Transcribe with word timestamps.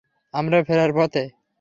আমরা 0.33 0.57
ফেরার 0.63 0.91
পথে। 0.93 1.23